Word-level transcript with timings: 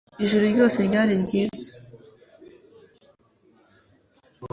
Ijuru 0.23 0.43
ryose 0.53 0.77
ryari 0.87 1.13
ryiza 1.23 1.69